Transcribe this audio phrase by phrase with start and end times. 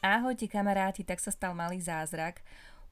[0.00, 2.40] Ahojte kamaráti, tak sa stal malý zázrak.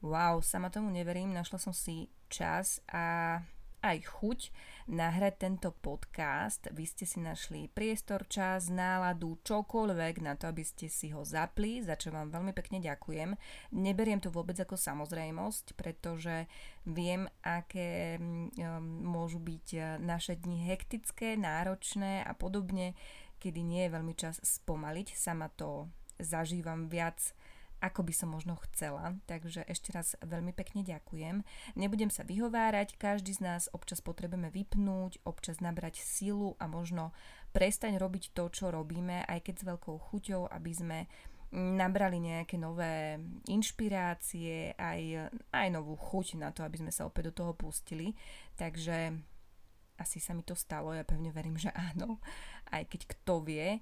[0.05, 3.41] Wow, sama tomu neverím, našla som si čas a
[3.81, 4.53] aj chuť
[4.93, 6.69] nahrať tento podcast.
[6.69, 11.81] Vy ste si našli priestor, čas, náladu, čokoľvek na to, aby ste si ho zapli,
[11.81, 13.33] za čo vám veľmi pekne ďakujem.
[13.73, 16.45] Neberiem to vôbec ako samozrejmosť, pretože
[16.85, 18.53] viem, aké um,
[19.01, 22.93] môžu byť uh, naše dni hektické, náročné a podobne,
[23.41, 25.17] kedy nie je veľmi čas spomaliť.
[25.17, 27.33] Sama to zažívam viac
[27.79, 29.15] ako by som možno chcela.
[29.25, 31.41] Takže ešte raz veľmi pekne ďakujem.
[31.79, 37.15] Nebudem sa vyhovárať, každý z nás občas potrebujeme vypnúť, občas nabrať silu a možno
[37.55, 40.99] prestaň robiť to, čo robíme, aj keď s veľkou chuťou, aby sme
[41.55, 43.17] nabrali nejaké nové
[43.49, 48.13] inšpirácie, aj, aj novú chuť na to, aby sme sa opäť do toho pustili.
[48.53, 49.17] Takže
[49.97, 52.21] asi sa mi to stalo, ja pevne verím, že áno.
[52.69, 53.81] Aj keď kto vie,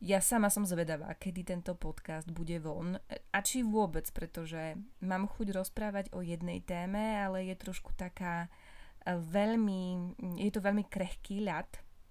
[0.00, 3.00] ja sama som zvedavá, kedy tento podcast bude von
[3.32, 8.48] a či vôbec, pretože mám chuť rozprávať o jednej téme, ale je trošku taká e,
[9.16, 11.68] veľmi, je to veľmi krehký ľad,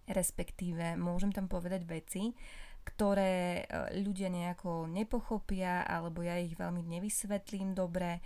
[0.10, 2.34] respektíve môžem tam povedať veci,
[2.82, 8.18] ktoré e, ľudia nejako nepochopia alebo ja ich veľmi nevysvetlím dobre.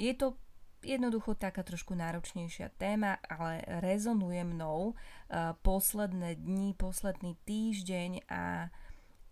[0.00, 0.40] Je to
[0.82, 8.74] jednoducho taká trošku náročnejšia téma, ale rezonuje mnou uh, posledné dni, posledný týždeň a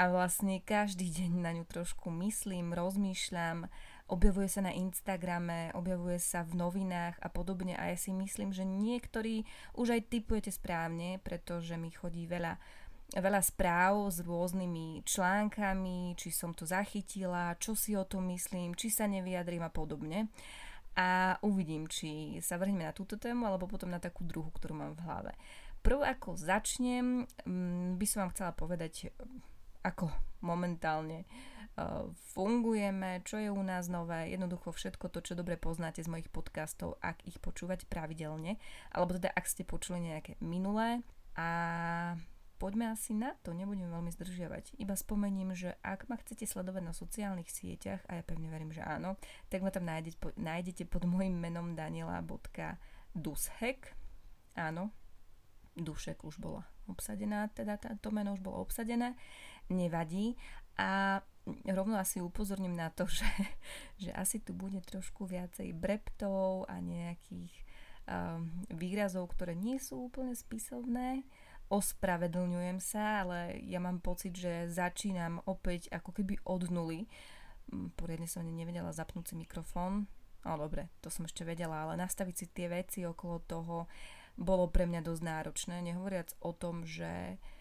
[0.00, 3.68] a vlastne každý deň na ňu trošku myslím, rozmýšľam,
[4.08, 8.64] objavuje sa na Instagrame, objavuje sa v novinách a podobne a ja si myslím, že
[8.64, 9.44] niektorí
[9.76, 12.56] už aj typujete správne, pretože mi chodí veľa
[13.10, 18.86] veľa správ s rôznymi článkami, či som to zachytila, čo si o tom myslím, či
[18.86, 20.30] sa nevyjadrím a podobne.
[20.94, 24.94] A uvidím, či sa vrhneme na túto tému, alebo potom na takú druhú, ktorú mám
[24.94, 25.32] v hlave.
[25.82, 29.10] Prv ako začnem, mm, by som vám chcela povedať
[29.80, 31.24] ako momentálne
[31.76, 36.28] uh, fungujeme, čo je u nás nové, jednoducho všetko to, čo dobre poznáte z mojich
[36.32, 38.56] podcastov, ak ich počúvať pravidelne,
[38.92, 41.02] alebo teda ak ste počuli nejaké minulé
[41.36, 42.16] a
[42.60, 44.76] poďme asi na to, nebudem veľmi zdržiavať.
[44.76, 48.84] Iba spomením, že ak ma chcete sledovať na sociálnych sieťach, a ja pevne verím, že
[48.84, 49.16] áno,
[49.48, 53.96] tak ma tam nájdete, nájdete pod môjim menom daniela.dushek.
[54.60, 54.92] Áno,
[55.78, 59.14] Dušek už bola obsadená, teda to meno už bolo obsadené
[59.70, 60.36] nevadí
[60.76, 61.22] a
[61.66, 63.30] rovno asi upozorním na to, že,
[63.98, 67.52] že asi tu bude trošku viacej breptov a nejakých
[68.06, 71.24] um, výrazov, ktoré nie sú úplne spisovné.
[71.70, 77.06] Ospravedlňujem sa, ale ja mám pocit, že začínam opäť ako keby od nuly.
[77.70, 80.10] Mm, poriadne som nevedela zapnúť si mikrofón.
[80.40, 83.76] No dobre, to som ešte vedela, ale nastaviť si tie veci okolo toho
[84.40, 85.76] bolo pre mňa dosť náročné.
[85.84, 87.59] Nehovoriac o tom, že Uh,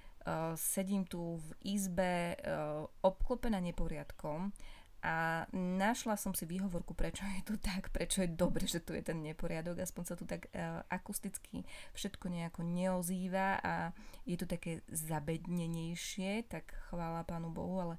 [0.55, 4.51] sedím tu v izbe uh, obklopená neporiadkom
[4.99, 8.99] a našla som si výhovorku, prečo je tu tak, prečo je dobre, že tu je
[8.99, 11.63] ten neporiadok, aspoň sa tu tak uh, akusticky
[11.95, 13.95] všetko nejako neozýva a
[14.27, 17.95] je tu také zabednenejšie, tak chvála Pánu Bohu, ale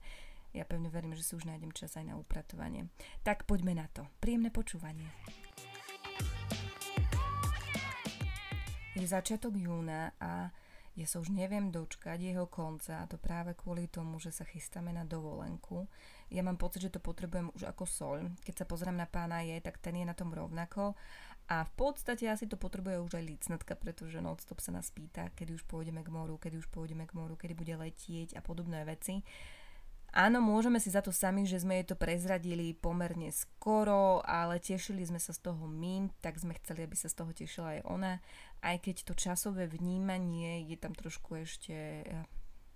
[0.53, 2.91] ja pevne verím, že si už nájdem čas aj na upratovanie.
[3.23, 4.03] Tak poďme na to.
[4.19, 5.07] Príjemné počúvanie.
[8.99, 10.51] Je začiatok júna a
[11.01, 14.93] ja sa už neviem dočkať jeho konca a to práve kvôli tomu, že sa chystáme
[14.93, 15.89] na dovolenku.
[16.29, 18.19] Ja mám pocit, že to potrebujem už ako soľ.
[18.45, 20.93] Keď sa pozriem na pána je, tak ten je na tom rovnako.
[21.49, 25.57] A v podstate asi to potrebuje už aj licnatka, pretože nonstop sa nás pýta, kedy
[25.57, 29.25] už pôjdeme k moru, kedy už pôjdeme k moru, kedy bude letieť a podobné veci.
[30.11, 35.07] Áno, môžeme si za to sami, že sme jej to prezradili pomerne skoro, ale tešili
[35.07, 38.13] sme sa z toho my, tak sme chceli, aby sa z toho tešila aj ona,
[38.59, 42.03] aj keď to časové vnímanie je tam trošku ešte,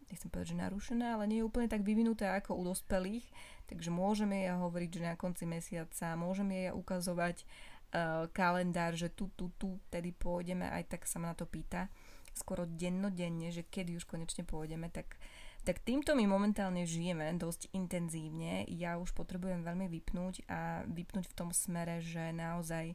[0.07, 3.27] nechcem povedať, že narušené, ale nie je úplne tak vyvinuté ako u dospelých,
[3.67, 9.35] takže môžeme ja hovoriť, že na konci mesiaca, môžeme jej ukazovať uh, kalendár, že tu,
[9.35, 11.91] tu, tu, tedy pôjdeme, aj tak sa ma na to pýta,
[12.31, 15.34] skoro dennodenne, že kedy už konečne pôjdeme, tak uh,
[15.65, 18.69] tak týmto my momentálne žijeme dosť intenzívne.
[18.69, 22.93] Ja už potrebujem veľmi vypnúť a vypnúť v tom smere, že naozaj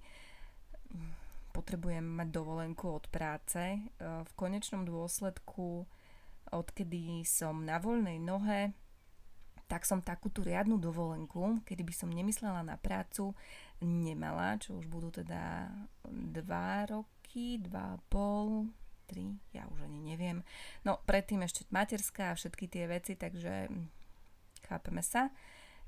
[0.94, 1.12] hm,
[1.52, 3.58] potrebujem mať dovolenku od práce.
[3.58, 5.90] E, v konečnom dôsledku,
[6.54, 8.78] odkedy som na voľnej nohe,
[9.70, 13.38] tak som takú tú riadnu dovolenku, kedy by som nemyslela na prácu,
[13.86, 15.70] nemala, čo už budú teda
[16.10, 18.66] dva roky, dva a pol,
[19.10, 20.46] 3, ja už ani neviem.
[20.86, 23.90] No predtým ešte materská a všetky tie veci, takže hm,
[24.70, 25.34] chápeme sa.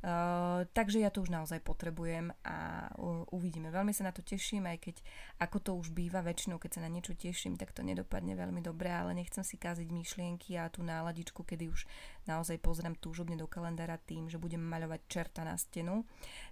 [0.02, 2.90] Uh, takže ja to už naozaj potrebujem a
[3.30, 3.70] uvidíme.
[3.70, 4.96] Veľmi sa na to teším, aj keď
[5.38, 8.90] ako to už býva väčšinou, keď sa na niečo teším, tak to nedopadne veľmi dobre,
[8.90, 11.86] ale nechcem si kaziť myšlienky a tú náladičku, kedy už
[12.26, 16.02] naozaj pozriem túžobne do kalendára tým, že budem maľovať čerta na stenu.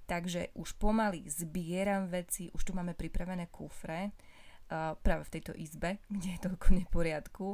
[0.06, 4.14] Takže už pomaly zbieram veci, už tu máme pripravené kufre,
[5.02, 7.48] práve v tejto izbe, kde je toľko neporiadku,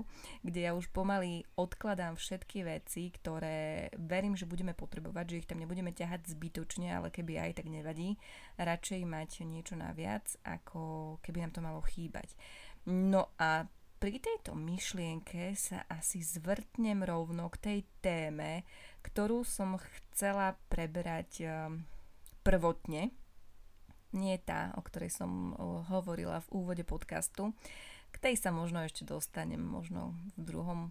[0.44, 5.64] kde ja už pomaly odkladám všetky veci, ktoré verím, že budeme potrebovať, že ich tam
[5.64, 8.20] nebudeme ťahať zbytočne, ale keby aj tak nevadí,
[8.60, 12.36] radšej mať niečo naviac, ako keby nám to malo chýbať.
[12.86, 13.66] No a
[13.96, 18.68] pri tejto myšlienke sa asi zvrtnem rovno k tej téme,
[19.02, 21.48] ktorú som chcela preberať
[22.46, 23.10] prvotne,
[24.16, 25.52] nie tá, o ktorej som
[25.92, 27.52] hovorila v úvode podcastu.
[28.16, 30.82] K tej sa možno ešte dostanem, možno v druhom,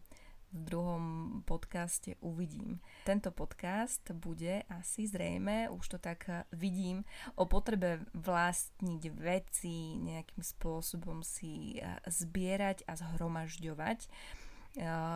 [0.53, 1.05] v druhom
[1.49, 2.85] podcaste uvidím.
[3.09, 7.03] Tento podcast bude asi zrejme, už to tak vidím,
[7.41, 14.07] o potrebe vlastniť veci, nejakým spôsobom si zbierať a zhromažďovať.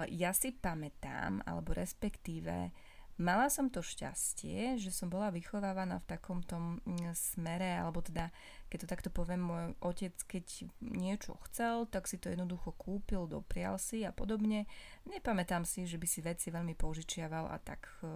[0.08, 2.72] Ja si pamätám, alebo respektíve
[3.18, 8.30] Mala som to šťastie, že som bola vychovávaná v takom tom mm, smere, alebo teda,
[8.70, 13.74] keď to takto poviem, môj otec, keď niečo chcel, tak si to jednoducho kúpil, doprial
[13.82, 14.70] si a podobne.
[15.10, 18.06] Nepamätám si, že by si veci veľmi požičiaval a tak e,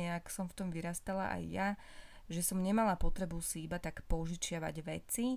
[0.00, 1.68] nejak som v tom vyrastala aj ja,
[2.32, 5.36] že som nemala potrebu si iba tak požičiavať veci,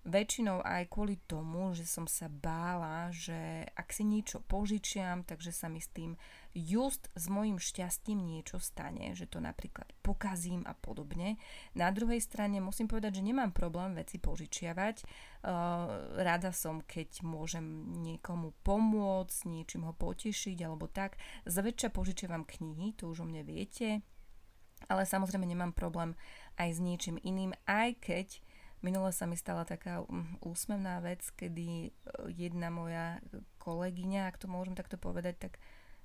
[0.00, 5.68] Väčšinou aj kvôli tomu, že som sa bála, že ak si niečo požičiam, takže sa
[5.68, 6.16] mi s tým
[6.56, 11.36] just s mojim šťastím niečo stane, že to napríklad pokazím a podobne.
[11.76, 15.04] Na druhej strane musím povedať, že nemám problém veci požičiavať.
[15.04, 21.20] Uh, rada som, keď môžem niekomu pomôcť, niečím ho potešiť alebo tak.
[21.44, 24.00] Zväčša požičiavam knihy, to už o mne viete,
[24.88, 26.16] ale samozrejme nemám problém
[26.56, 28.28] aj s niečím iným, aj keď
[28.80, 31.90] Minule sa mi stala taká mm, úsmevná vec, kedy e,
[32.32, 33.20] jedna moja
[33.60, 35.52] kolegyňa, ak to môžem takto povedať, tak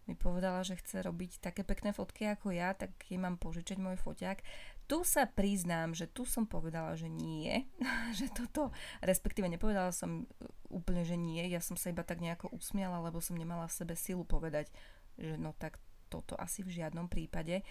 [0.05, 3.97] mi povedala, že chce robiť také pekné fotky ako ja, tak jej mám požičať môj
[3.97, 4.37] foťák.
[4.85, 7.65] Tu sa priznám, že tu som povedala, že nie,
[8.19, 8.69] že toto,
[9.01, 10.29] respektíve nepovedala som
[10.69, 13.95] úplne, že nie, ja som sa iba tak nejako usmiala, lebo som nemala v sebe
[13.97, 14.69] silu povedať,
[15.17, 15.81] že no tak
[16.11, 17.65] toto asi v žiadnom prípade.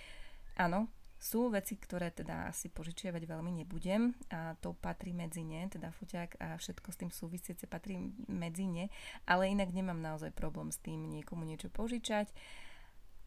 [0.58, 0.90] Áno,
[1.24, 6.36] sú veci, ktoré teda asi požičiavať veľmi nebudem a to patrí medzi ne, teda fuťák
[6.36, 7.96] a všetko s tým súvisiace patrí
[8.28, 8.92] medzi ne,
[9.24, 12.28] ale inak nemám naozaj problém s tým niekomu niečo požičať.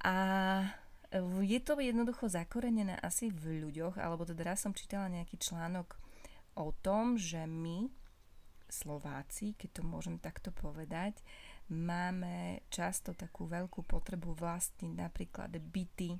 [0.05, 0.13] A
[1.41, 5.97] je to jednoducho zakorenené asi v ľuďoch, alebo teda raz som čítala nejaký článok
[6.53, 7.89] o tom, že my,
[8.69, 11.17] Slováci, keď to môžem takto povedať,
[11.73, 16.19] máme často takú veľkú potrebu vlastniť napríklad byty,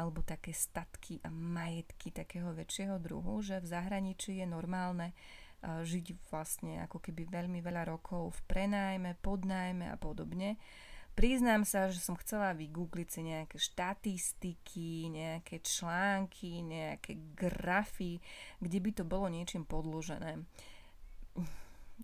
[0.00, 5.12] alebo také statky a majetky takého väčšieho druhu, že v zahraničí je normálne
[5.60, 10.56] žiť vlastne ako keby veľmi veľa rokov v prenajme, podnajme a podobne.
[11.12, 18.24] Priznám sa, že som chcela vygoogliť si nejaké štatistiky, nejaké články, nejaké grafy,
[18.56, 20.40] kde by to bolo niečím podložené.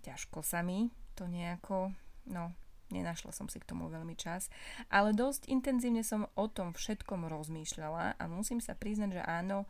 [0.04, 1.96] Ťažko sa mi to nejako,
[2.28, 2.52] no
[2.94, 4.46] Nenašla som si k tomu veľmi čas,
[4.86, 9.66] ale dosť intenzívne som o tom všetkom rozmýšľala a musím sa priznať, že áno,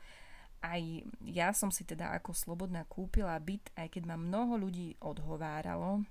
[0.61, 6.05] aj ja som si teda ako slobodná kúpila byt, aj keď ma mnoho ľudí odhováralo.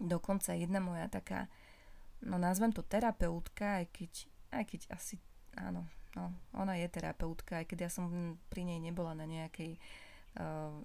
[0.00, 1.52] Dokonca jedna moja taká,
[2.24, 4.12] no nazvem to terapeutka, aj keď,
[4.56, 5.20] aj keď asi,
[5.60, 5.84] áno,
[6.16, 8.08] no, ona je terapeutka, aj keď ja som
[8.48, 10.09] pri nej nebola na nejakej uh,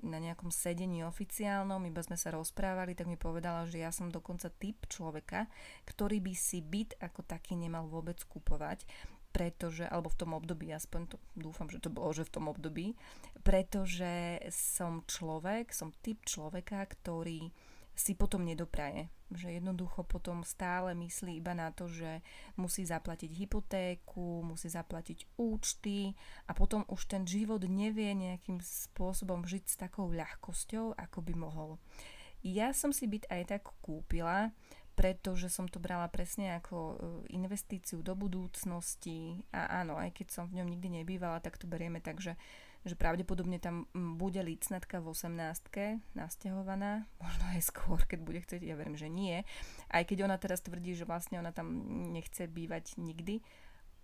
[0.02, 4.50] na nejakom sedení oficiálnom, iba sme sa rozprávali, tak mi povedala, že ja som dokonca
[4.50, 5.46] typ človeka,
[5.86, 8.90] ktorý by si byt ako taký nemal vôbec kupovať,
[9.30, 12.96] pretože, alebo v tom období, aspoň to dúfam, že to bolo, že v tom období,
[13.44, 17.52] pretože som človek, som typ človeka, ktorý
[17.96, 19.08] si potom nedopraje.
[19.32, 22.22] Že jednoducho potom stále myslí iba na to, že
[22.60, 26.14] musí zaplatiť hypotéku, musí zaplatiť účty
[26.46, 31.70] a potom už ten život nevie nejakým spôsobom žiť s takou ľahkosťou, ako by mohol.
[32.46, 34.54] Ja som si byt aj tak kúpila,
[34.96, 36.96] pretože som to brala presne ako e,
[37.36, 42.00] investíciu do budúcnosti a áno, aj keď som v ňom nikdy nebývala, tak to berieme
[42.00, 42.40] tak, že
[42.86, 48.62] že pravdepodobne tam mm, bude licnatka v 18 nasťahovaná, možno aj skôr, keď bude chcieť,
[48.62, 49.42] ja verím, že nie.
[49.90, 51.74] Aj keď ona teraz tvrdí, že vlastne ona tam
[52.14, 53.42] nechce bývať nikdy,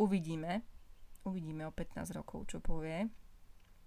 [0.01, 0.65] uvidíme.
[1.21, 3.05] Uvidíme o 15 rokov, čo povie.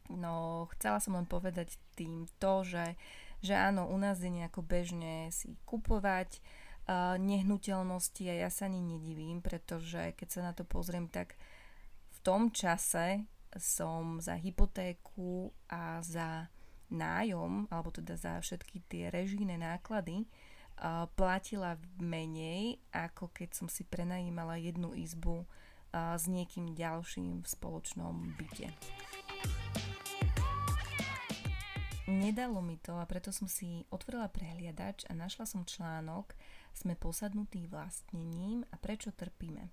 [0.06, 2.94] No, chcela som len povedať tým to, že,
[3.42, 8.84] že áno, u nás je nejako bežne si kupovať uh, nehnuteľnosti a ja sa ani
[8.84, 11.34] nedivím, pretože keď sa na to pozriem, tak
[12.14, 13.24] v tom čase
[13.58, 16.50] som za hypotéku a za
[16.90, 20.26] nájom, alebo teda za všetky tie režijné náklady,
[21.14, 25.46] platila menej, ako keď som si prenajímala jednu izbu
[25.94, 28.74] s niekým ďalším v spoločnom byte.
[32.04, 36.36] Nedalo mi to a preto som si otvorila prehliadač a našla som článok
[36.76, 39.70] Sme posadnutí vlastnením a prečo trpíme.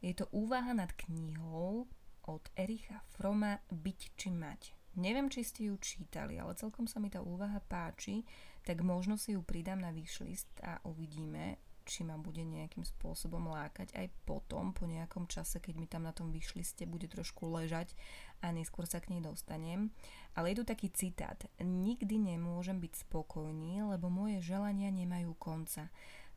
[0.00, 1.84] Je to úvaha nad knihou
[2.28, 4.76] od Ericha Froma Byť či mať.
[4.98, 8.26] Neviem, či ste ju čítali, ale celkom sa mi tá úvaha páči,
[8.66, 13.94] tak možno si ju pridám na wishlist a uvidíme, či ma bude nejakým spôsobom lákať
[13.98, 17.94] aj potom, po nejakom čase, keď mi tam na tom vyšliste bude trošku ležať
[18.42, 19.90] a neskôr sa k nej dostanem.
[20.38, 21.38] Ale je tu taký citát.
[21.58, 25.90] Nikdy nemôžem byť spokojný, lebo moje želania nemajú konca.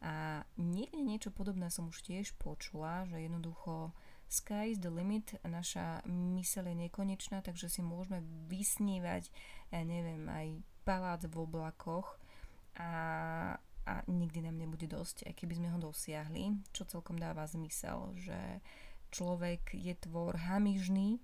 [0.04, 3.96] A niekde niečo podobné som už tiež počula, že jednoducho
[4.34, 9.30] sky is the limit, naša myseľ je nekonečná, takže si môžeme vysnívať,
[9.70, 12.18] ja neviem, aj palác v oblakoch.
[12.82, 12.90] A
[13.84, 18.63] a nikdy nám nebude dosť, aj keby sme ho dosiahli, čo celkom dáva zmysel, že
[19.12, 21.20] človek je tvor hamižný,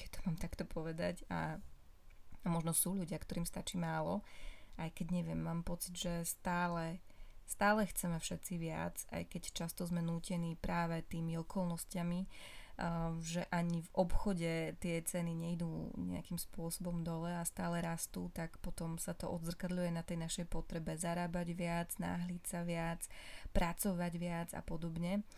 [0.00, 1.60] keď to mám takto povedať, a,
[2.40, 4.24] a možno sú ľudia, ktorým stačí málo,
[4.80, 7.04] aj keď neviem, mám pocit, že stále,
[7.50, 12.30] stále chceme všetci viac, aj keď často sme nútení práve tými okolnostiami,
[13.20, 18.96] že ani v obchode tie ceny nejdú nejakým spôsobom dole a stále rastú, tak potom
[18.96, 23.04] sa to odzrkadľuje na tej našej potrebe zarábať viac, náhliť sa viac,
[23.52, 25.28] pracovať viac a podobne.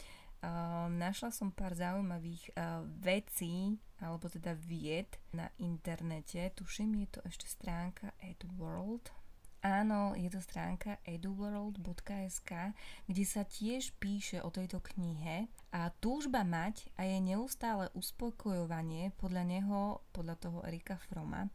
[0.87, 2.55] Našla som pár zaujímavých
[3.03, 6.47] vecí, alebo teda vied na internete.
[6.55, 9.11] Tuším, je to ešte stránka EdWorld,
[9.63, 12.51] Áno, je to stránka eduworld.sk,
[13.07, 15.47] kde sa tiež píše o tejto knihe.
[15.71, 21.47] A túžba mať a je neustále uspokojovanie podľa neho, podľa toho Erika Froma,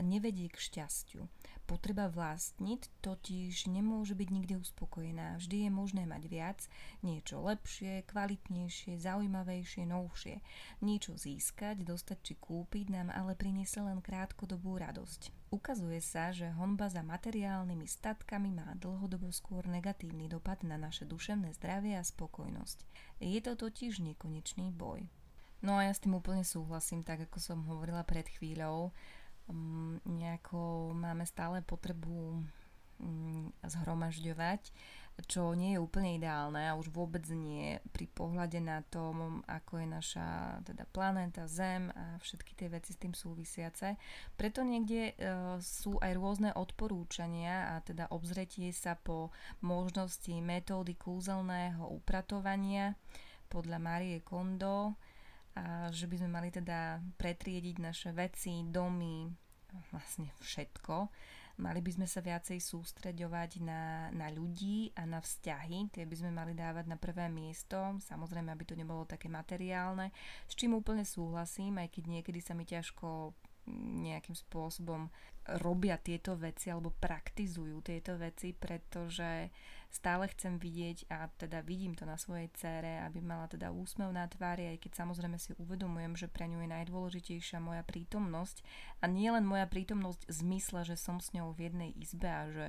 [0.00, 1.26] nevedie k šťastiu.
[1.68, 5.36] Potreba vlastniť totiž nemôže byť nikdy uspokojená.
[5.36, 6.60] Vždy je možné mať viac,
[7.04, 10.40] niečo lepšie, kvalitnejšie, zaujímavejšie, novšie.
[10.80, 15.52] Niečo získať, dostať či kúpiť nám ale priniesie len krátkodobú radosť.
[15.52, 21.52] Ukazuje sa, že honba za materiálnymi statkami má dlhodobo skôr negatívny dopad na naše duševné
[21.56, 22.84] zdravie a spokojnosť.
[23.20, 25.08] Je to totiž nekonečný boj.
[25.58, 28.94] No a ja s tým úplne súhlasím, tak ako som hovorila pred chvíľou.
[29.48, 32.44] Um, nejako máme stále potrebu
[33.00, 34.72] um, zhromažďovať
[35.26, 39.88] čo nie je úplne ideálne a už vôbec nie pri pohľade na tom, ako je
[39.90, 40.28] naša
[40.62, 43.98] teda planéta, Zem a všetky tie veci s tým súvisiace.
[44.38, 45.12] Preto niekde e,
[45.58, 52.94] sú aj rôzne odporúčania a teda obzretie sa po možnosti metódy kúzelného upratovania
[53.50, 54.94] podľa Marie Kondo
[55.58, 59.26] a že by sme mali teda pretriediť naše veci, domy,
[59.90, 61.10] vlastne všetko.
[61.58, 66.30] Mali by sme sa viacej sústreďovať na, na ľudí a na vzťahy, tie by sme
[66.30, 70.14] mali dávať na prvé miesto, samozrejme, aby to nebolo také materiálne,
[70.46, 73.34] s čím úplne súhlasím, aj keď niekedy sa mi ťažko
[74.06, 75.10] nejakým spôsobom
[75.58, 79.50] robia tieto veci alebo praktizujú tieto veci, pretože
[79.88, 84.28] stále chcem vidieť a teda vidím to na svojej cére, aby mala teda úsmev na
[84.28, 88.60] tvári, aj keď samozrejme si uvedomujem, že pre ňu je najdôležitejšia moja prítomnosť.
[89.00, 92.44] A nie len moja prítomnosť v zmysle, že som s ňou v jednej izbe a
[92.52, 92.66] že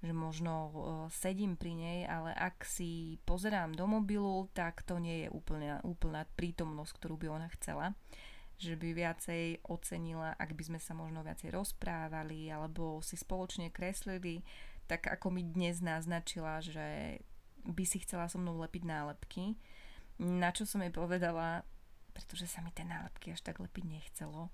[0.00, 0.72] že možno uh,
[1.12, 6.24] sedím pri nej, ale ak si pozerám do mobilu, tak to nie je úplne, úplná
[6.40, 7.92] prítomnosť, ktorú by ona chcela.
[8.56, 14.40] Že by viacej ocenila, ak by sme sa možno viacej rozprávali alebo si spoločne kreslili
[14.90, 17.22] tak ako mi dnes naznačila, že
[17.62, 19.54] by si chcela so mnou lepiť nálepky,
[20.18, 21.62] na čo som jej povedala,
[22.10, 24.50] pretože sa mi tie nálepky až tak lepiť nechcelo,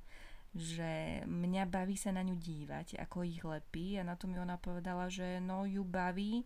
[0.53, 4.61] že mňa baví sa na ňu dívať, ako ich lepí a na to mi ona
[4.61, 6.45] povedala, že no ju baví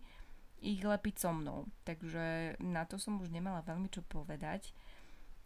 [0.61, 1.67] ich lepiť so mnou.
[1.83, 4.71] Takže na to som už nemala veľmi čo povedať.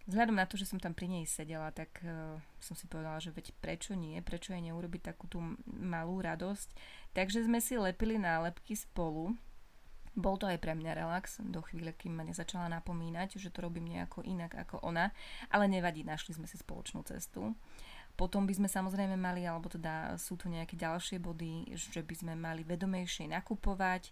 [0.05, 3.33] Vzhľadom na to, že som tam pri nej sedela, tak uh, som si povedala, že
[3.33, 6.69] veď prečo nie, prečo jej neurobiť takú tú malú radosť.
[7.15, 9.31] Takže sme si lepili nálepky spolu.
[10.15, 13.87] Bol to aj pre mňa relax, do chvíle, kým ma nezačala napomínať, že to robím
[13.87, 15.11] nejako inak ako ona,
[15.51, 17.55] ale nevadí, našli sme si spoločnú cestu.
[18.15, 22.33] Potom by sme samozrejme mali, alebo teda sú tu nejaké ďalšie body, že by sme
[22.35, 24.11] mali vedomejšie nakupovať,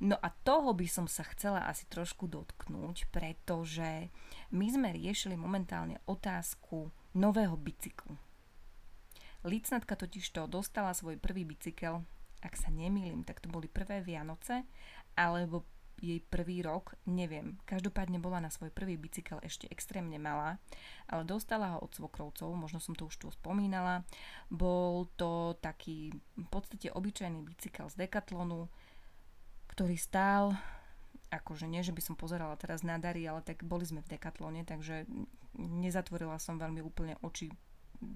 [0.00, 4.08] No a toho by som sa chcela asi trošku dotknúť, pretože
[4.48, 8.16] my sme riešili momentálne otázku nového bicyklu.
[9.44, 12.00] Licnatka totiž to dostala svoj prvý bicykel,
[12.40, 14.64] ak sa nemýlim, tak to boli prvé Vianoce,
[15.16, 15.64] alebo
[16.00, 17.60] jej prvý rok, neviem.
[17.68, 20.56] Každopádne bola na svoj prvý bicykel ešte extrémne malá,
[21.04, 24.08] ale dostala ho od svokrovcov, možno som to už tu spomínala.
[24.48, 28.72] Bol to taký v podstate obyčajný bicykel z Decathlonu,
[29.68, 30.56] ktorý stál
[31.30, 34.66] akože nie, že by som pozerala teraz na dary, ale tak boli sme v Decathlone,
[34.66, 35.06] takže
[35.56, 37.54] nezatvorila som veľmi úplne oči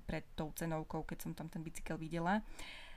[0.08, 2.42] pred tou cenovkou, keď som tam ten bicykel videla.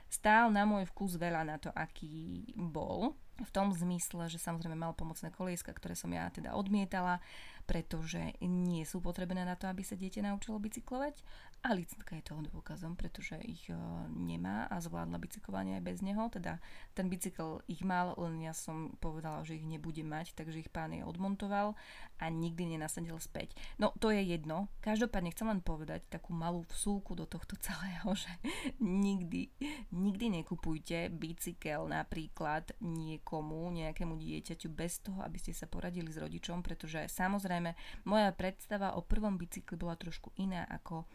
[0.08, 3.12] Stál na môj vkus veľa na to, aký bol.
[3.38, 7.22] V tom zmysle, že samozrejme mal pomocné kolieska, ktoré som ja teda odmietala,
[7.68, 11.20] pretože nie sú potrebné na to, aby sa dieťa naučilo bicyklovať
[11.58, 16.30] a licentka je toho dôkazom, pretože ich uh, nemá a zvládla bicyklovanie aj bez neho.
[16.30, 16.62] Teda
[16.94, 20.94] ten bicykel ich mal, len ja som povedala, že ich nebude mať, takže ich pán
[20.94, 21.74] je odmontoval
[22.22, 23.58] a nikdy nenasadil späť.
[23.74, 24.70] No to je jedno.
[24.86, 28.30] Každopádne chcem len povedať takú malú vsúku do tohto celého, že
[28.78, 29.50] nikdy,
[29.90, 36.62] nikdy nekupujte bicykel napríklad niekomu, nejakému dieťaťu bez toho, aby ste sa poradili s rodičom,
[36.62, 37.57] pretože samozrejme
[38.04, 41.06] moja predstava o prvom bicykli bola trošku iná ako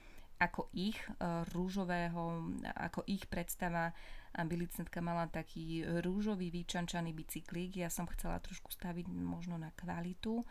[0.42, 3.96] ako ich uh, rúžového, ako ich predstava,
[4.36, 7.80] aby licentka mala taký rúžový vyčančaný bicyklík.
[7.80, 10.42] Ja som chcela trošku staviť možno na kvalitu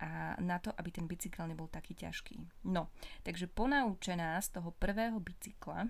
[0.00, 2.66] a na to, aby ten bicykel nebol taký ťažký.
[2.68, 5.88] No, takže ponaučená z toho prvého bicykla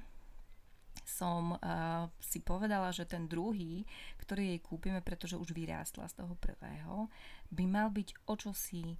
[1.06, 3.86] som uh, si povedala, že ten druhý,
[4.18, 7.06] ktorý jej kúpime, pretože už vyrástla z toho prvého,
[7.54, 8.98] by mal byť o čosi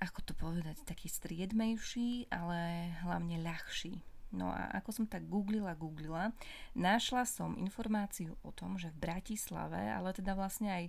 [0.00, 4.00] ako to povedať, taký striedmejší, ale hlavne ľahší.
[4.30, 6.30] No a ako som tak googlila, googlila,
[6.72, 10.84] našla som informáciu o tom, že v Bratislave, ale teda vlastne aj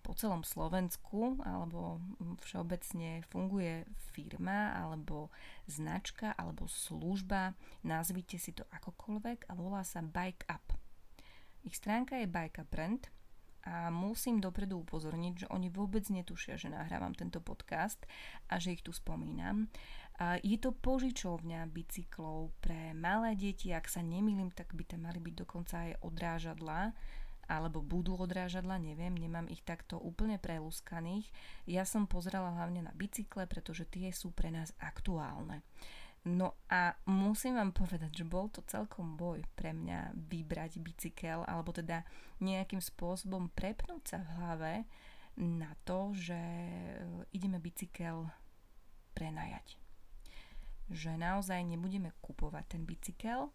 [0.00, 2.00] po celom Slovensku alebo
[2.42, 3.84] všeobecne funguje
[4.16, 5.28] firma alebo
[5.68, 7.52] značka alebo služba,
[7.84, 10.72] nazvite si to akokoľvek a volá sa Bike Up.
[11.62, 13.06] Ich stránka je Bike Up Brand
[13.64, 18.00] a musím dopredu upozorniť, že oni vôbec netušia, že nahrávam tento podcast
[18.48, 19.68] a že ich tu spomínam.
[20.44, 25.34] Je to požičovňa bicyklov pre malé deti, ak sa nemýlim, tak by tam mali byť
[25.36, 26.92] dokonca aj odrážadla
[27.50, 31.26] alebo budú odrážadla, neviem, nemám ich takto úplne prelúskaných.
[31.66, 35.66] Ja som pozrela hlavne na bicykle, pretože tie sú pre nás aktuálne.
[36.20, 41.72] No a musím vám povedať, že bol to celkom boj pre mňa vybrať bicykel alebo
[41.72, 42.04] teda
[42.44, 44.72] nejakým spôsobom prepnúť sa v hlave
[45.40, 48.28] na to, že e, ideme bicykel
[49.16, 49.80] prenajať.
[50.92, 53.48] Že naozaj nebudeme kupovať ten bicykel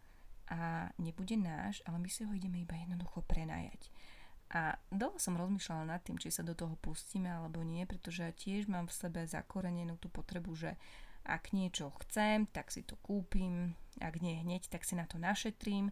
[0.49, 3.93] a nebude náš, ale my si ho ideme iba jednoducho prenajať.
[4.53, 8.69] A dlho som rozmýšľala nad tým, či sa do toho pustíme alebo nie, pretože tiež
[8.69, 10.77] mám v sebe zakorenenú tú potrebu, že
[11.25, 15.89] ak niečo chcem, tak si to kúpim, ak nie hneď, tak si na to našetrím,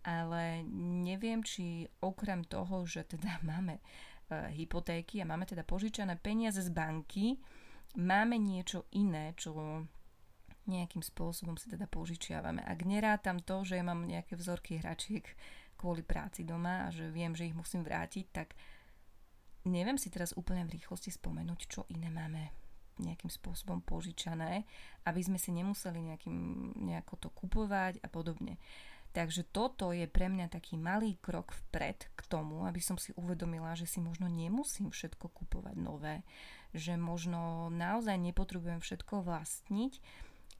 [0.00, 0.64] ale
[1.04, 3.82] neviem, či okrem toho, že teda máme e,
[4.56, 7.36] hypotéky a máme teda požičané peniaze z banky,
[8.00, 9.84] máme niečo iné, čo
[10.68, 12.62] nejakým spôsobom si teda požičiavame.
[12.62, 15.26] Ak nerátam to, že ja mám nejaké vzorky hračiek
[15.74, 18.52] kvôli práci doma a že viem, že ich musím vrátiť, tak
[19.64, 22.59] neviem si teraz úplne v rýchlosti spomenúť, čo iné máme
[23.00, 24.68] nejakým spôsobom požičané,
[25.08, 26.36] aby sme si nemuseli nejakým,
[26.76, 28.60] nejako to kupovať a podobne.
[29.10, 33.74] Takže toto je pre mňa taký malý krok vpred k tomu, aby som si uvedomila,
[33.74, 36.22] že si možno nemusím všetko kupovať nové,
[36.70, 39.98] že možno naozaj nepotrebujem všetko vlastniť.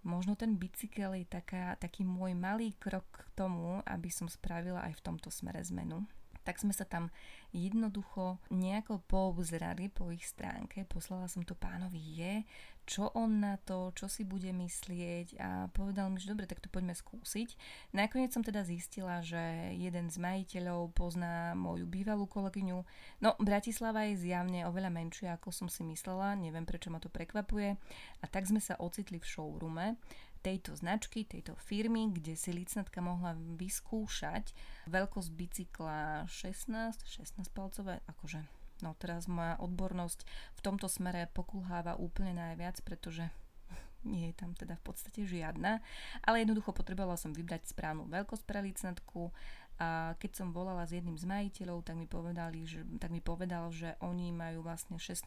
[0.02, 4.98] Možno ten bicykel je taká, taký môj malý krok k tomu, aby som spravila aj
[4.98, 6.08] v tomto smere zmenu
[6.50, 7.14] tak sme sa tam
[7.54, 10.82] jednoducho nejako poobzrali po ich stránke.
[10.82, 12.34] Poslala som to pánovi je,
[12.90, 16.66] čo on na to, čo si bude myslieť a povedal mi, že dobre, tak to
[16.66, 17.54] poďme skúsiť.
[17.94, 19.38] Nakoniec som teda zistila, že
[19.78, 22.82] jeden z majiteľov pozná moju bývalú kolegyňu.
[23.22, 27.78] No, Bratislava je zjavne oveľa menšia, ako som si myslela, neviem prečo ma to prekvapuje.
[28.18, 29.94] A tak sme sa ocitli v showroome
[30.40, 34.56] tejto značky, tejto firmy, kde si licnatka mohla vyskúšať
[34.88, 38.40] veľkosť bicykla 16, 16 palcové, akože
[38.80, 40.24] no teraz moja odbornosť
[40.56, 43.28] v tomto smere pokulháva úplne najviac, pretože
[44.08, 45.84] nie je tam teda v podstate žiadna,
[46.24, 49.30] ale jednoducho potrebovala som vybrať správnu veľkosť pre licnatku
[49.80, 53.72] a keď som volala s jedným z majiteľov, tak mi, povedali, že, tak mi povedal,
[53.72, 55.24] že oni majú vlastne 16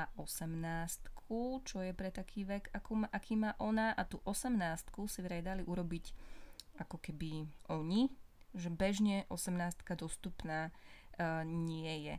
[0.00, 1.12] a 18
[1.64, 4.56] čo je pre taký vek, akú, aký má ona a tú 18
[5.08, 6.12] si vraj dali urobiť
[6.80, 8.12] ako keby oni,
[8.54, 12.16] že bežne 18 dostupná uh, nie je.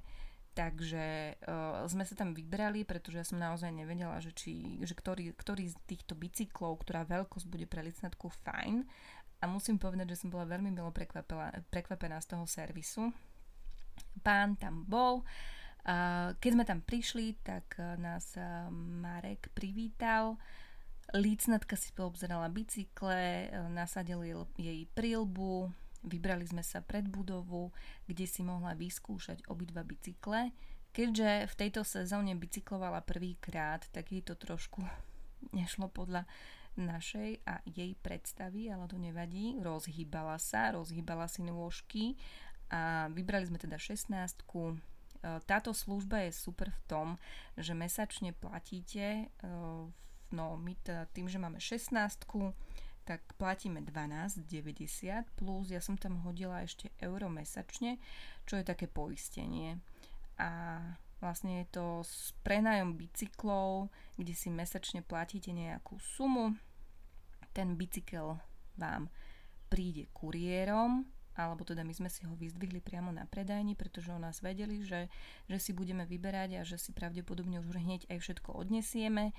[0.55, 5.35] Takže uh, sme sa tam vybrali, pretože ja som naozaj nevedela, že, či, že ktorý,
[5.35, 8.87] ktorý z týchto bicyklov, ktorá veľkosť bude pre licnatku fajn
[9.39, 10.89] a musím povedať, že som bola veľmi milo
[11.69, 13.11] prekvapená z toho servisu.
[14.23, 15.23] Pán tam bol
[16.41, 18.33] Keď sme tam prišli, tak nás
[18.73, 20.41] Marek privítal.
[21.13, 24.25] Lícnatka si poobzerala bicykle, nasadil
[24.57, 25.69] jej prílbu,
[26.01, 27.69] vybrali sme sa pred budovu,
[28.09, 30.49] kde si mohla vyskúšať obidva bicykle.
[30.89, 34.81] Keďže v tejto sezóne bicyklovala prvýkrát, tak jej to trošku
[35.59, 36.25] nešlo podľa
[36.79, 39.55] našej a jej predstavy, ale to nevadí.
[39.59, 42.19] Rozhýbala sa, rozhýbala si nôžky
[42.69, 44.11] a vybrali sme teda 16.
[44.11, 44.77] E,
[45.45, 47.07] táto služba je super v tom,
[47.55, 49.45] že mesačne platíte, e,
[50.33, 52.25] no my teda tým, že máme 16,
[53.05, 58.01] tak platíme 12,90 plus ja som tam hodila ešte euro mesačne,
[58.49, 59.77] čo je také poistenie.
[60.41, 60.81] A
[61.25, 66.53] vlastne je to s prenajom bicyklov, kde si mesačne platíte nejakú sumu.
[67.49, 68.37] Ten bicykel
[68.77, 69.09] vám
[69.65, 74.45] príde kuriérom, alebo teda my sme si ho vyzdvihli priamo na predajni, pretože o nás
[74.45, 75.09] vedeli, že,
[75.49, 79.33] že si budeme vyberať a že si pravdepodobne už hneď aj všetko odnesieme.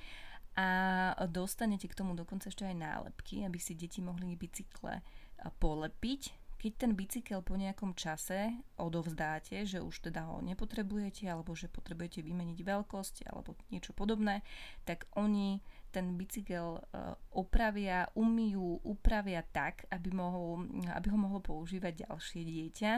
[0.57, 5.05] A dostanete k tomu dokonca ešte aj nálepky, aby si deti mohli bicykle
[5.61, 11.70] polepiť keď ten bicykel po nejakom čase odovzdáte, že už teda ho nepotrebujete alebo že
[11.70, 14.42] potrebujete vymeniť veľkosť alebo niečo podobné,
[14.83, 15.62] tak oni
[15.94, 22.92] ten bicykel e, opravia, umýjú, upravia tak, aby, mohol, aby ho mohlo používať ďalšie dieťa.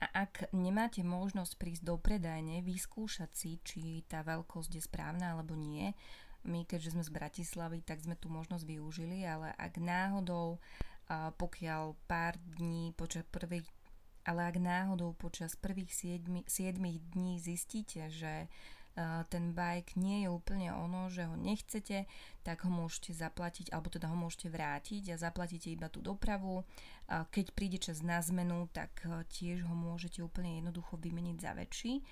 [0.00, 5.58] A ak nemáte možnosť prísť do predajne, vyskúšať si, či tá veľkosť je správna alebo
[5.58, 5.90] nie,
[6.46, 10.62] my keďže sme z Bratislavy, tak sme tú možnosť využili, ale ak náhodou
[11.10, 13.66] pokiaľ pár dní počas prvých
[14.24, 16.76] ale ak náhodou počas prvých 7, 7
[17.16, 22.04] dní zistíte, že uh, ten bike nie je úplne ono, že ho nechcete,
[22.44, 26.62] tak ho môžete zaplatiť, alebo teda ho môžete vrátiť a zaplatíte iba tú dopravu.
[27.10, 32.04] Keď príde čas na zmenu, tak uh, tiež ho môžete úplne jednoducho vymeniť za väčší.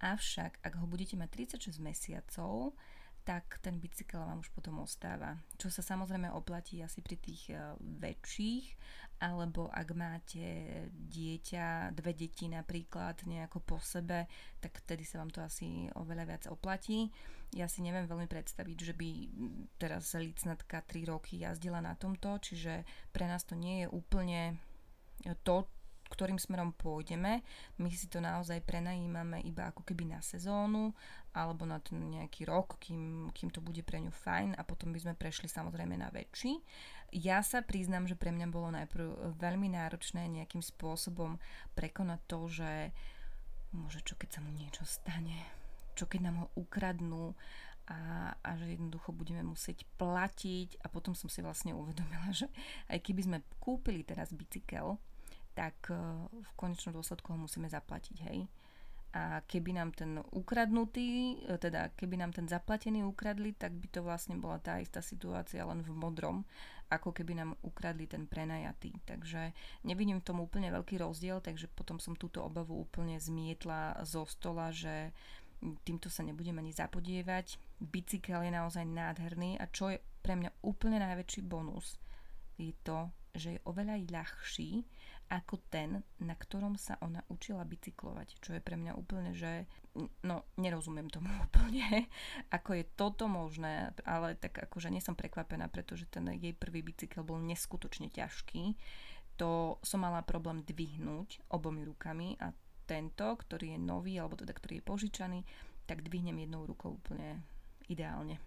[0.00, 2.76] Avšak, ak ho budete mať 36 mesiacov,
[3.26, 5.34] tak ten bicykel vám už potom ostáva.
[5.58, 8.78] Čo sa samozrejme oplatí asi pri tých uh, väčších,
[9.18, 10.46] alebo ak máte
[10.94, 14.30] dieťa, dve deti napríklad nejako po sebe,
[14.62, 17.10] tak vtedy sa vám to asi oveľa viac oplatí.
[17.50, 19.10] Ja si neviem veľmi predstaviť, že by
[19.80, 24.60] teraz licnatka 3 roky jazdila na tomto, čiže pre nás to nie je úplne
[25.42, 25.66] to,
[26.16, 27.44] ktorým smerom pôjdeme.
[27.76, 30.96] My si to naozaj prenajímame iba ako keby na sezónu
[31.36, 35.04] alebo na ten nejaký rok, kým, kým to bude pre ňu fajn a potom by
[35.04, 36.56] sme prešli samozrejme na väčší.
[37.12, 41.36] Ja sa priznám, že pre mňa bolo najprv veľmi náročné nejakým spôsobom
[41.76, 42.72] prekonať to, že
[43.76, 45.36] môže čo keď sa mu niečo stane,
[45.92, 47.36] čo keď nám ho ukradnú
[47.86, 52.50] a, a že jednoducho budeme musieť platiť a potom som si vlastne uvedomila, že
[52.90, 54.98] aj keby sme kúpili teraz bicykel,
[55.56, 55.96] tak eh,
[56.28, 58.44] v konečnom dôsledku ho musíme zaplatiť, hej.
[59.16, 64.04] A keby nám ten ukradnutý, eh, teda keby nám ten zaplatený ukradli, tak by to
[64.04, 66.44] vlastne bola tá istá situácia len v modrom,
[66.92, 68.92] ako keby nám ukradli ten prenajatý.
[69.08, 69.56] Takže
[69.88, 74.70] nevidím v tom úplne veľký rozdiel, takže potom som túto obavu úplne zmietla zo stola,
[74.70, 75.10] že
[75.82, 77.56] týmto sa nebudem ani zapodievať.
[77.80, 81.96] Bicykel je naozaj nádherný a čo je pre mňa úplne najväčší bonus,
[82.56, 84.84] je to, že je oveľa ľahší
[85.26, 88.38] ako ten, na ktorom sa ona učila bicyklovať.
[88.38, 89.66] Čo je pre mňa úplne, že
[90.22, 92.06] no nerozumiem tomu úplne,
[92.54, 97.26] ako je toto možné, ale tak akože nie som prekvapená, pretože ten jej prvý bicykel
[97.26, 98.78] bol neskutočne ťažký.
[99.36, 102.54] To som mala problém dvihnúť obomi rukami a
[102.86, 105.40] tento, ktorý je nový, alebo teda ktorý je požičaný,
[105.84, 107.42] tak dvihnem jednou rukou úplne
[107.90, 108.38] ideálne.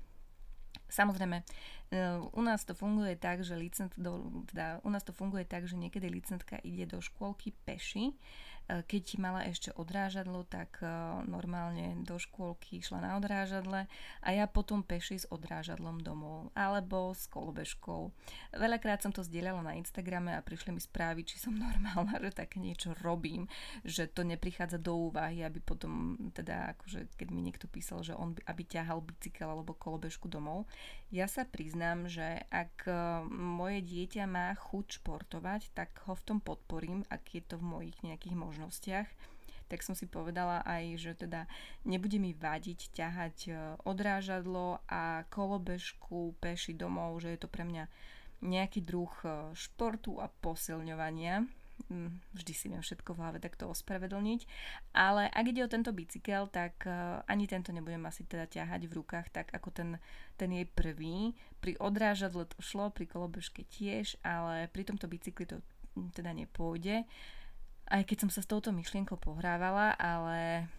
[0.90, 1.46] Samozrejme,
[2.34, 5.74] u nás to funguje tak, že licent, do, teda, u nás to funguje tak, že
[5.74, 8.14] niekedy licentka ide do škôlky peši
[8.70, 10.88] E, keď mala ešte odrážadlo, tak e,
[11.26, 13.90] normálne do škôlky išla na odrážadle
[14.22, 18.14] a ja potom peši s odrážadlom domov alebo s kolobežkou.
[18.54, 22.62] Veľakrát som to zdieľala na Instagrame a prišli mi správy, či som normálna, že tak
[22.62, 23.50] niečo robím,
[23.82, 28.38] že to neprichádza do úvahy, aby potom teda akože keď mi niekto písal, že on
[28.46, 30.70] aby ťahal bicykel alebo kolobežku domov.
[31.10, 31.79] Ja sa priznám,
[32.12, 32.94] že ak e,
[33.32, 37.98] moje dieťa má chuť športovať, tak ho v tom podporím, ak je to v mojich
[38.04, 39.08] nejakých možnostiach,
[39.70, 41.46] tak som si povedala aj, že teda
[41.86, 43.52] nebude mi vadiť ťahať e,
[43.86, 47.86] odrážadlo a kolobežku peši domov, že je to pre mňa
[48.42, 51.46] nejaký druh e, športu a posilňovania.
[51.88, 54.42] Hm, vždy si viem všetko v hlave takto ospravedlniť.
[54.92, 58.96] Ale ak ide o tento bicykel, tak e, ani tento nebudem asi teda ťahať v
[59.00, 59.90] rukách, tak ako ten,
[60.36, 61.34] ten jej prvý.
[61.64, 65.64] Pri odrážadle to šlo, pri kolobežke tiež, ale pri tomto bicykli to
[65.96, 67.08] hm, teda nepôjde
[67.90, 70.70] aj keď som sa s touto myšlienkou pohrávala, ale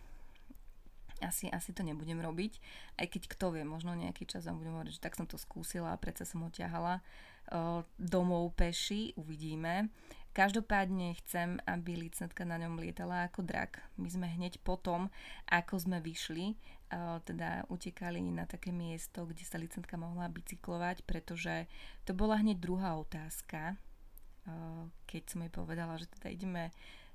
[1.21, 2.57] asi, asi to nebudem robiť,
[2.97, 5.93] aj keď kto vie, možno nejaký čas vám budem hovoriť, že tak som to skúsila
[5.93, 9.93] a predsa som ho ťahala uh, domov peši, uvidíme.
[10.31, 13.83] Každopádne chcem, aby licetka na ňom lietala ako drak.
[13.99, 15.11] My sme hneď potom,
[15.51, 21.67] ako sme vyšli, uh, teda utekali na také miesto, kde sa licentka mohla bicyklovať, pretože
[22.07, 26.71] to bola hneď druhá otázka, uh, keď som jej povedala, že teda ideme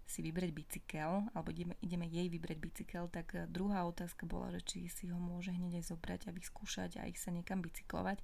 [0.06, 4.62] si vybrať bicykel, alebo ideme, ideme jej vybrať bicykel, tak eh, druhá otázka bola, že
[4.62, 8.22] či si ho môže hneď aj zobrať a vyskúšať a ich sa niekam bicyklovať.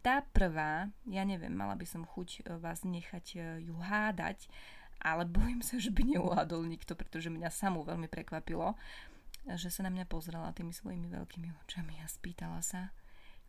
[0.00, 4.48] Tá prvá, ja neviem, mala by som chuť eh, vás nechať eh, ju hádať,
[5.00, 8.76] ale bojím sa, že by neuhádol nikto, pretože mňa samú veľmi prekvapilo,
[9.56, 12.92] že sa na mňa pozrela tými svojimi veľkými očami a spýtala sa,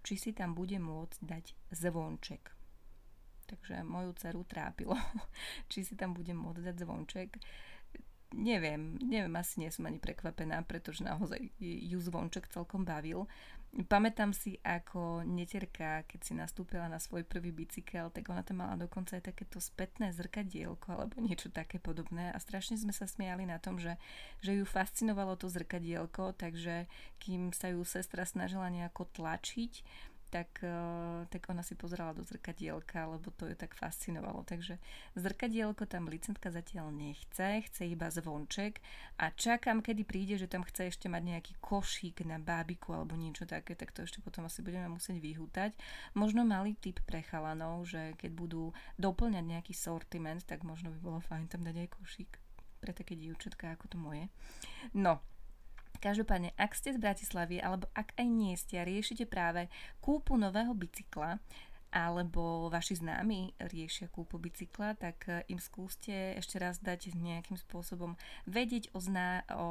[0.04, 2.56] či si tam bude môcť dať zvonček.
[3.52, 4.96] Takže moju dceru trápilo,
[5.72, 7.30] či si tam budem môcť dať zvonček
[8.34, 13.28] neviem, neviem, asi nie som ani prekvapená, pretože naozaj ju zvonček celkom bavil.
[13.72, 18.76] Pamätám si, ako neterka, keď si nastúpila na svoj prvý bicykel, tak ona tam mala
[18.76, 22.36] dokonca aj takéto spätné zrkadielko alebo niečo také podobné.
[22.36, 23.96] A strašne sme sa smiali na tom, že,
[24.44, 26.92] že ju fascinovalo to zrkadielko, takže
[27.24, 29.74] kým sa ju sestra snažila nejako tlačiť,
[30.32, 34.48] tak, eh, tak ona si pozerala do zrkadielka, lebo to ju tak fascinovalo.
[34.48, 34.80] Takže
[35.20, 38.80] zrkadielko tam licentka zatiaľ nechce, chce iba zvonček
[39.20, 43.44] a čakám, kedy príde, že tam chce ešte mať nejaký košík na bábiku alebo niečo
[43.44, 45.76] také, tak to ešte potom asi budeme musieť vyhútať.
[46.16, 51.20] Možno malý tip pre chalanov, že keď budú doplňať nejaký sortiment, tak možno by bolo
[51.20, 52.32] fajn tam dať aj košík
[52.82, 54.26] pre také dievčatka ako to moje.
[54.98, 55.22] No,
[56.00, 59.68] Každopádne, ak ste z Bratislavy, alebo ak aj nie ste a riešite práve
[60.00, 61.42] kúpu nového bicykla,
[61.92, 68.16] alebo vaši známi riešia kúpu bicykla, tak e, im skúste ešte raz dať nejakým spôsobom
[68.48, 69.70] vedieť o, zna- o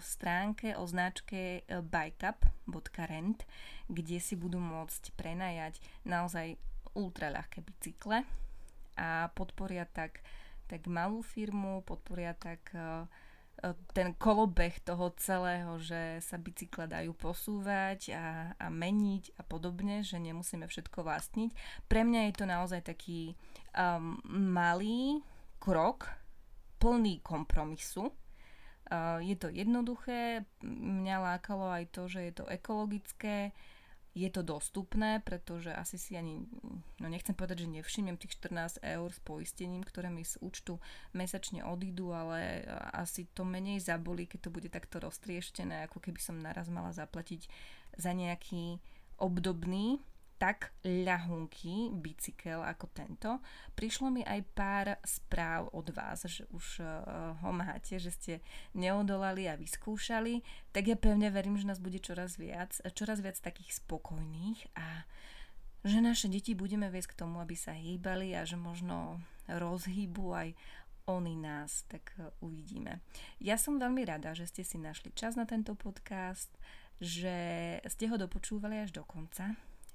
[0.00, 3.44] stránke, o značke e, bikeup.rent,
[3.92, 6.56] kde si budú môcť prenajať naozaj
[6.96, 7.28] ultra
[7.60, 8.24] bicykle
[8.96, 10.24] a podporia tak,
[10.64, 13.06] tak malú firmu, podporia tak uh,
[13.92, 20.16] ten kolobeh toho celého, že sa bicykle dajú posúvať a, a meniť a podobne, že
[20.16, 21.50] nemusíme všetko vlastniť.
[21.84, 23.36] Pre mňa je to naozaj taký
[23.76, 25.20] um, malý
[25.60, 26.08] krok,
[26.80, 28.08] plný kompromisu.
[28.90, 33.52] Uh, je to jednoduché, mňa lákalo aj to, že je to ekologické,
[34.10, 36.42] je to dostupné, pretože asi si ani,
[36.98, 40.82] no nechcem povedať, že nevšimnem tých 14 eur s poistením, ktoré mi z účtu
[41.14, 46.42] mesačne odídu, ale asi to menej zabolí, keď to bude takto roztrieštené, ako keby som
[46.42, 47.46] naraz mala zaplatiť
[47.94, 48.82] za nejaký
[49.22, 50.02] obdobný
[50.40, 53.44] tak ľahunký bicykel ako tento.
[53.76, 58.34] Prišlo mi aj pár správ od vás, že už uh, ho máte, že ste
[58.72, 60.40] neodolali a vyskúšali,
[60.72, 65.04] tak ja pevne verím, že nás bude čoraz viac, čoraz viac takých spokojných a
[65.84, 70.48] že naše deti budeme viesť k tomu, aby sa hýbali a že možno rozhýbu aj
[71.04, 73.04] oni nás, tak uvidíme.
[73.44, 76.48] Ja som veľmi rada, že ste si našli čas na tento podcast,
[76.96, 77.36] že
[77.88, 79.52] ste ho dopočúvali až do konca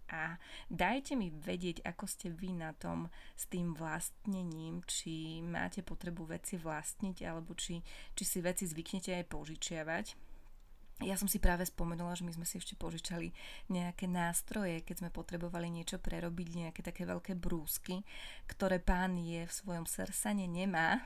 [0.09, 0.37] a
[0.69, 6.61] dajte mi vedieť, ako ste vy na tom s tým vlastnením, či máte potrebu veci
[6.61, 7.81] vlastniť, alebo či,
[8.13, 10.05] či si veci zvyknete aj požičiavať.
[11.03, 13.35] Ja som si práve spomenula, že my sme si ešte požičali
[13.67, 18.07] nejaké nástroje, keď sme potrebovali niečo prerobiť, nejaké také veľké brúsky,
[18.47, 21.03] ktoré pán je v svojom sersane nemá,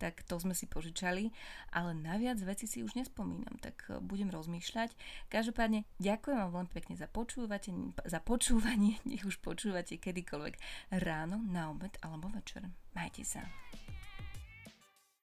[0.00, 1.28] tak to sme si požičali,
[1.76, 4.96] ale na viac veci si už nespomínam, tak e, budem rozmýšľať.
[5.28, 10.56] Každopádne ďakujem vám veľmi pekne za, počúvanie, za počúvanie, nech už počúvate kedykoľvek
[11.04, 12.64] ráno, na obed alebo večer.
[12.96, 13.44] Majte sa.